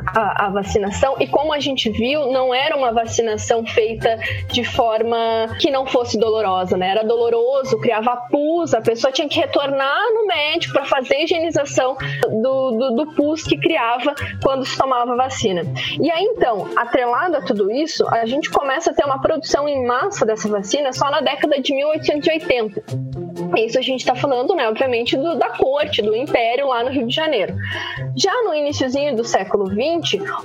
a, 0.07 0.47
a, 0.47 0.51
vacinação 0.51 1.17
e 1.21 1.27
como 1.27 1.53
a 1.53 1.61
gente 1.61 1.91
viu, 1.91 2.31
não 2.31 2.55
era 2.55 2.77
uma 2.77 2.93
vacinação 2.93 3.65
feita 3.65 4.19
de 4.49 4.65
forma 4.65 5.17
que 5.61 5.71
não 5.71 5.87
fosse 5.87 6.19
dolorosa, 6.19 6.77
né? 6.77 6.91
Era 6.91 7.05
doloroso, 7.05 7.79
criava 7.79 8.17
pus, 8.31 8.75
a 8.75 8.81
pessoa 8.81 9.13
tinha 9.13 9.29
que 9.29 9.39
retornar 9.39 10.13
no 10.15 10.27
médico 10.27 10.75
para 10.75 10.85
fazer 10.85 11.17
a 11.17 11.25
higienização 11.25 11.97
do, 12.29 12.71
do, 12.73 12.91
do, 12.97 13.15
pus 13.15 13.43
que 13.43 13.57
criava 13.57 14.15
quando 14.43 14.65
se 14.65 14.77
tomava 14.77 15.17
vacina. 15.17 15.63
E 16.01 16.11
aí 16.11 16.25
então, 16.25 16.69
atrelado 16.77 17.37
a 17.37 17.43
tudo 17.43 17.71
isso, 17.71 18.07
a 18.09 18.27
gente 18.27 18.51
começa 18.51 18.91
a 18.91 18.95
ter 18.95 19.05
uma 19.05 19.21
produção 19.21 19.69
em 19.69 19.87
massa 19.87 20.25
dessa 20.25 20.49
vacina 20.49 20.93
só 20.93 21.11
na 21.11 21.21
década 21.21 21.61
de 21.61 21.75
1880. 21.75 22.83
Isso 23.57 23.79
a 23.79 23.83
gente 23.83 24.01
está 24.01 24.15
falando, 24.15 24.55
né, 24.55 24.69
obviamente, 24.69 25.17
do, 25.17 25.37
da 25.37 25.51
corte, 25.51 26.03
do 26.03 26.15
império 26.15 26.69
lá 26.69 26.83
no 26.83 26.91
Rio 26.91 27.07
de 27.07 27.15
Janeiro. 27.15 27.55
Já 28.17 28.33
no 28.43 28.55
iníciozinho 28.55 29.17
do 29.17 29.25
século 29.25 29.67
XX, 29.67 29.82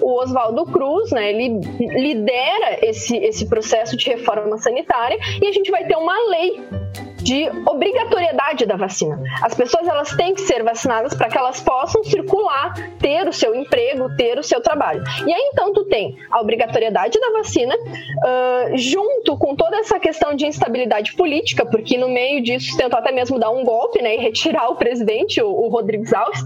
o 0.02 0.22
Oswaldo 0.22 0.66
Cruz, 0.66 1.12
né, 1.12 1.30
ele 1.32 1.60
lidera 1.80 2.86
esse, 2.86 3.18
esse 3.18 3.48
processo 3.48 3.96
de 3.96 4.10
reforma 4.10 4.58
sanitária 4.58 5.18
e 5.42 5.48
a 5.48 5.52
gente 5.52 5.70
vai 5.72 5.86
ter 5.86 5.96
uma 5.96 6.18
lei 6.30 6.62
de 7.28 7.50
obrigatoriedade 7.70 8.66
da 8.66 8.78
vacina. 8.78 9.22
As 9.42 9.54
pessoas 9.54 9.86
elas 9.86 10.16
têm 10.16 10.34
que 10.34 10.42
ser 10.42 10.64
vacinadas 10.64 11.14
para 11.14 11.28
que 11.28 11.38
elas 11.38 11.60
possam 11.60 12.02
circular, 12.04 12.74
ter 13.00 13.28
o 13.28 13.34
seu 13.34 13.54
emprego, 13.54 14.16
ter 14.16 14.40
o 14.40 14.44
seu 14.44 14.62
trabalho. 14.62 15.04
E 15.26 15.34
aí 15.34 15.50
então 15.52 15.74
tu 15.74 15.84
tem 15.86 16.18
a 16.32 16.40
obrigatoriedade 16.40 17.20
da 17.20 17.32
vacina 17.32 17.76
uh, 17.76 18.78
junto 18.78 19.36
com 19.38 19.56
toda 19.56 19.78
essa 19.78 20.00
questão 20.00 20.36
de 20.36 20.46
instabilidade 20.46 21.14
política, 21.16 21.66
porque 21.66 21.98
no 21.98 22.08
meio 22.08 22.42
disso 22.42 22.78
tentou 22.78 22.98
até 22.98 23.12
mesmo 23.12 23.38
dar 23.38 23.50
um 23.50 23.66
golpe, 23.66 24.02
né, 24.02 24.16
e 24.16 24.20
retirar 24.20 24.70
o 24.70 24.76
presidente, 24.76 25.42
o, 25.42 25.50
o 25.50 25.68
Rodrigues 25.68 26.14
Alves 26.14 26.42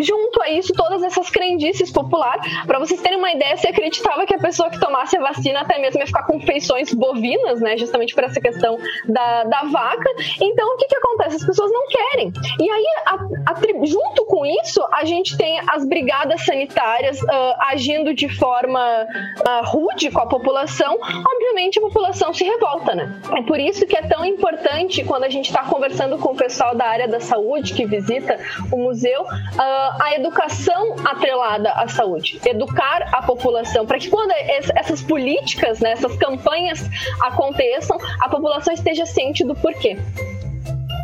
junto 0.00 0.42
a 0.42 0.50
isso, 0.50 0.72
todas 0.72 1.02
essas 1.02 1.30
crendices 1.30 1.90
populares. 1.90 2.44
Para 2.66 2.78
vocês 2.78 3.00
terem 3.00 3.18
uma 3.18 3.30
ideia, 3.30 3.56
se 3.56 3.68
acreditava 3.68 4.26
que 4.26 4.34
a 4.34 4.38
pessoa 4.38 4.70
que 4.70 4.78
tomasse 4.78 5.16
a 5.16 5.20
vacina 5.20 5.60
até 5.60 5.78
mesmo 5.78 6.00
ia 6.00 6.06
ficar 6.06 6.24
com 6.24 6.40
feições 6.40 6.92
bovinas, 6.92 7.60
né? 7.60 7.76
Justamente 7.76 8.14
por 8.14 8.24
essa 8.24 8.40
questão 8.40 8.78
da, 9.08 9.44
da 9.44 9.62
vaca. 9.64 10.10
Então, 10.40 10.74
o 10.74 10.76
que, 10.76 10.86
que 10.86 10.96
acontece? 10.96 11.36
As 11.36 11.46
pessoas 11.46 11.70
não 11.70 11.86
querem. 11.88 12.32
E 12.60 12.70
aí, 12.70 12.86
a, 13.06 13.14
a, 13.14 13.84
junto 13.84 14.24
com 14.26 14.44
isso, 14.44 14.86
a 14.92 15.04
gente 15.04 15.36
tem 15.36 15.60
as 15.68 15.86
brigadas 15.86 16.44
sanitárias 16.44 17.20
uh, 17.22 17.26
agindo 17.60 18.14
de 18.14 18.28
forma 18.28 18.80
uh, 18.80 19.66
rude 19.66 20.10
com 20.10 20.20
a 20.20 20.26
população. 20.26 20.98
Obviamente, 21.00 21.78
a 21.78 21.82
população 21.82 22.32
se 22.32 22.44
revolta, 22.44 22.94
né? 22.94 23.20
É 23.36 23.42
por 23.42 23.58
isso 23.58 23.86
que 23.86 23.96
é 23.96 24.02
tão 24.02 24.24
importante 24.24 25.04
quando 25.04 25.24
a 25.24 25.28
gente 25.28 25.46
está 25.46 25.64
conversando 25.64 26.18
com 26.18 26.32
o 26.32 26.36
pessoal 26.36 26.74
da 26.74 26.86
área 26.86 27.08
da 27.08 27.20
saúde 27.20 27.74
que 27.74 27.86
visita 27.86 28.38
o 28.72 28.76
museu. 28.76 29.22
Uh, 29.22 29.75
a 29.98 30.14
educação 30.14 30.96
atrelada 31.04 31.70
à 31.72 31.88
saúde, 31.88 32.40
educar 32.44 33.08
a 33.12 33.22
população, 33.22 33.86
para 33.86 33.98
que 33.98 34.08
quando 34.08 34.32
essas 34.74 35.02
políticas, 35.02 35.80
né, 35.80 35.92
essas 35.92 36.16
campanhas 36.16 36.88
aconteçam, 37.20 37.98
a 38.20 38.28
população 38.28 38.72
esteja 38.72 39.06
ciente 39.06 39.44
do 39.44 39.54
porquê. 39.54 39.96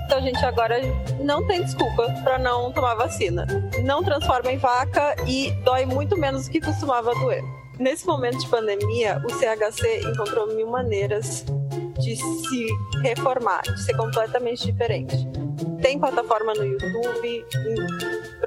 Então, 0.07 0.21
gente, 0.21 0.45
agora 0.45 0.79
não 1.21 1.47
tem 1.47 1.63
desculpa 1.63 2.07
para 2.23 2.39
não 2.39 2.71
tomar 2.71 2.95
vacina. 2.95 3.47
Não 3.83 4.03
transforma 4.03 4.53
em 4.53 4.59
vaca 4.59 5.17
e 5.27 5.51
dói 5.65 5.87
muito 5.87 6.19
menos 6.19 6.47
do 6.47 6.51
que 6.51 6.61
costumava 6.61 7.15
doer. 7.15 7.43
Nesse 7.79 8.07
momento 8.07 8.39
de 8.39 8.49
pandemia, 8.49 9.23
o 9.25 9.31
CHC 9.31 10.03
encontrou 10.07 10.55
mil 10.55 10.69
maneiras 10.69 11.47
de 11.99 12.17
se 12.17 12.67
reformar, 13.03 13.63
de 13.63 13.83
ser 13.83 13.97
completamente 13.97 14.67
diferente. 14.67 15.17
Tem 15.81 15.99
plataforma 15.99 16.55
no 16.55 16.65
YouTube, 16.65 17.45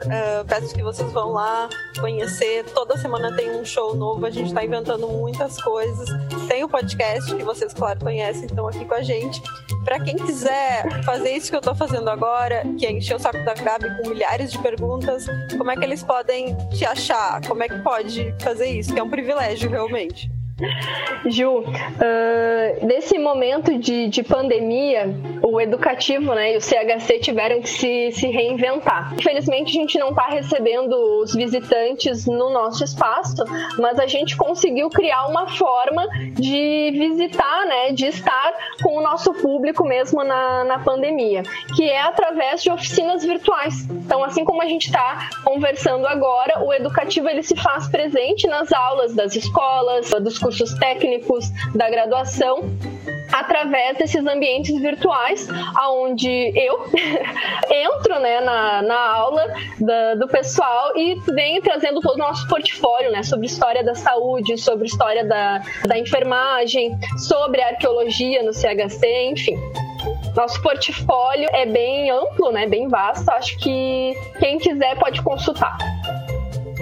Uh, 0.03 0.45
peço 0.45 0.73
que 0.75 0.83
vocês 0.83 1.11
vão 1.11 1.31
lá 1.31 1.69
conhecer. 1.99 2.65
Toda 2.65 2.97
semana 2.97 3.35
tem 3.35 3.49
um 3.51 3.63
show 3.63 3.95
novo, 3.95 4.25
a 4.25 4.29
gente 4.29 4.47
está 4.47 4.63
inventando 4.63 5.07
muitas 5.07 5.61
coisas. 5.61 6.09
Tem 6.47 6.63
o 6.63 6.69
podcast 6.69 7.33
que 7.33 7.43
vocês, 7.43 7.73
claro, 7.73 7.99
conhecem, 7.99 8.45
estão 8.45 8.67
aqui 8.67 8.83
com 8.83 8.93
a 8.93 9.01
gente. 9.01 9.41
Para 9.83 9.99
quem 9.99 10.15
quiser 10.15 11.03
fazer 11.03 11.31
isso 11.31 11.49
que 11.49 11.55
eu 11.55 11.59
estou 11.59 11.75
fazendo 11.75 12.09
agora, 12.09 12.63
que 12.77 12.85
é 12.85 12.91
encher 12.91 13.15
o 13.15 13.19
saco 13.19 13.43
da 13.45 13.53
Gabi 13.53 13.95
com 13.97 14.09
milhares 14.09 14.51
de 14.51 14.57
perguntas, 14.59 15.25
como 15.57 15.71
é 15.71 15.75
que 15.75 15.83
eles 15.83 16.03
podem 16.03 16.55
te 16.69 16.85
achar? 16.85 17.41
Como 17.47 17.63
é 17.63 17.69
que 17.69 17.79
pode 17.79 18.35
fazer 18.39 18.67
isso? 18.67 18.93
Que 18.93 18.99
é 18.99 19.03
um 19.03 19.09
privilégio, 19.09 19.69
realmente. 19.69 20.34
Ju, 21.25 21.59
uh, 21.59 22.85
nesse 22.85 23.17
momento 23.19 23.77
de, 23.77 24.07
de 24.07 24.23
pandemia, 24.23 25.13
o 25.43 25.59
educativo 25.59 26.33
né, 26.33 26.53
e 26.53 26.57
o 26.57 26.61
CHC 26.61 27.19
tiveram 27.19 27.61
que 27.61 27.69
se, 27.69 28.11
se 28.13 28.27
reinventar. 28.27 29.13
Infelizmente, 29.15 29.77
a 29.77 29.81
gente 29.81 29.99
não 29.99 30.09
está 30.09 30.27
recebendo 30.27 30.93
os 31.21 31.33
visitantes 31.33 32.25
no 32.25 32.51
nosso 32.51 32.85
espaço, 32.85 33.43
mas 33.77 33.99
a 33.99 34.07
gente 34.07 34.37
conseguiu 34.37 34.89
criar 34.89 35.27
uma 35.27 35.47
forma 35.47 36.07
de 36.31 36.91
visitar, 36.93 37.65
né, 37.65 37.91
de 37.91 38.05
estar 38.05 38.53
com 38.81 38.97
o 38.97 39.01
nosso 39.01 39.33
público 39.33 39.83
mesmo 39.83 40.23
na, 40.23 40.63
na 40.63 40.79
pandemia, 40.79 41.43
que 41.75 41.83
é 41.83 42.01
através 42.01 42.63
de 42.63 42.71
oficinas 42.71 43.25
virtuais. 43.25 43.85
Então, 43.89 44.23
assim 44.23 44.45
como 44.45 44.61
a 44.61 44.67
gente 44.67 44.85
está 44.85 45.29
conversando 45.43 46.07
agora, 46.07 46.63
o 46.63 46.73
educativo 46.73 47.27
ele 47.27 47.43
se 47.43 47.57
faz 47.57 47.89
presente 47.89 48.47
nas 48.47 48.71
aulas 48.71 49.13
das 49.13 49.35
escolas, 49.35 50.11
dos 50.21 50.44
cursos 50.45 50.75
técnicos 50.75 51.49
da 51.73 51.89
graduação 51.89 52.59
através 53.33 53.97
desses 53.97 54.23
ambientes 54.27 54.79
virtuais, 54.79 55.47
aonde 55.75 56.29
eu 56.29 56.85
entro 57.71 58.19
né, 58.19 58.41
na, 58.41 58.83
na 58.83 59.09
aula 59.15 59.43
da, 59.79 60.13
do 60.13 60.27
pessoal 60.27 60.95
e 60.95 61.19
venho 61.33 61.63
trazendo 61.63 61.99
todo 61.99 62.13
o 62.13 62.19
nosso 62.19 62.47
portfólio 62.47 63.11
né, 63.11 63.23
sobre 63.23 63.47
história 63.47 63.83
da 63.83 63.95
saúde, 63.95 64.55
sobre 64.59 64.85
história 64.85 65.25
da, 65.25 65.63
da 65.87 65.97
enfermagem, 65.97 66.95
sobre 67.17 67.59
arqueologia 67.63 68.43
no 68.43 68.53
CHC, 68.53 69.29
enfim. 69.31 69.57
Nosso 70.35 70.61
portfólio 70.61 71.49
é 71.53 71.65
bem 71.65 72.11
amplo, 72.11 72.51
né, 72.51 72.67
bem 72.67 72.87
vasto. 72.87 73.27
Acho 73.31 73.57
que 73.57 74.13
quem 74.37 74.59
quiser 74.59 74.95
pode 74.99 75.23
consultar. 75.23 75.75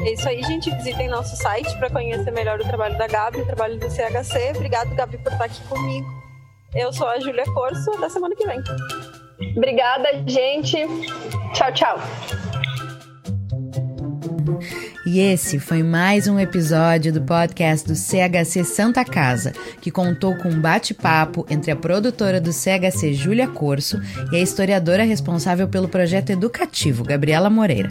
É 0.03 0.13
isso 0.13 0.27
aí, 0.27 0.43
gente. 0.43 0.69
Visitem 0.75 1.07
nosso 1.07 1.35
site 1.37 1.75
para 1.77 1.89
conhecer 1.89 2.31
melhor 2.31 2.59
o 2.59 2.63
trabalho 2.63 2.97
da 2.97 3.07
Gabi, 3.07 3.39
o 3.39 3.45
trabalho 3.45 3.79
do 3.79 3.89
CHC. 3.89 4.51
Obrigado, 4.55 4.93
Gabi, 4.95 5.17
por 5.17 5.31
estar 5.31 5.45
aqui 5.45 5.61
comigo. 5.63 6.07
Eu 6.75 6.91
sou 6.91 7.07
a 7.07 7.19
Júlia 7.19 7.45
Corso, 7.45 7.91
até 7.91 8.09
semana 8.09 8.35
que 8.35 8.45
vem. 8.45 8.61
Obrigada, 9.55 10.23
gente. 10.27 10.77
Tchau, 11.53 11.71
tchau. 11.73 11.99
E 15.05 15.19
esse 15.19 15.59
foi 15.59 15.83
mais 15.83 16.27
um 16.27 16.39
episódio 16.39 17.13
do 17.13 17.21
podcast 17.21 17.87
do 17.87 17.95
CHC 17.95 18.63
Santa 18.63 19.05
Casa, 19.05 19.51
que 19.79 19.91
contou 19.91 20.35
com 20.37 20.49
um 20.49 20.59
bate-papo 20.59 21.45
entre 21.49 21.71
a 21.71 21.75
produtora 21.75 22.41
do 22.41 22.51
CHC 22.51 23.13
Júlia 23.13 23.47
Corso 23.47 24.01
e 24.31 24.37
a 24.37 24.39
historiadora 24.39 25.03
responsável 25.03 25.67
pelo 25.67 25.87
projeto 25.87 26.31
educativo, 26.31 27.03
Gabriela 27.03 27.49
Moreira. 27.49 27.89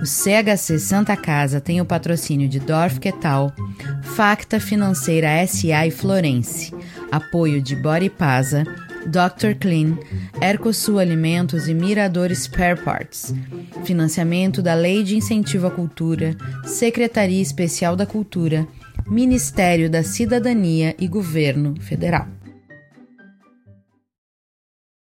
O 0.00 0.06
CHC 0.06 0.78
Santa 0.78 1.16
Casa 1.16 1.60
tem 1.60 1.80
o 1.80 1.84
patrocínio 1.84 2.48
de 2.48 2.58
Dorf 2.58 2.98
Quetal, 2.98 3.52
Facta 4.02 4.58
Financeira 4.58 5.46
SA 5.46 5.86
e 5.86 5.90
Florence, 5.90 6.74
apoio 7.12 7.60
de 7.60 7.76
Body 7.76 8.08
Pasa, 8.08 8.64
Dr. 9.06 9.54
Clean, 9.58 9.98
Ercosul 10.40 10.98
Alimentos 10.98 11.68
e 11.68 11.74
Mirador 11.74 12.30
Spare 12.34 12.80
Parts. 12.80 13.34
Financiamento 13.84 14.60
da 14.60 14.74
Lei 14.74 15.02
de 15.02 15.16
Incentivo 15.16 15.66
à 15.66 15.70
Cultura, 15.70 16.36
Secretaria 16.64 17.40
Especial 17.40 17.96
da 17.96 18.06
Cultura, 18.06 18.66
Ministério 19.06 19.88
da 19.88 20.02
Cidadania 20.02 20.94
e 20.98 21.06
Governo 21.08 21.74
Federal. 21.80 22.37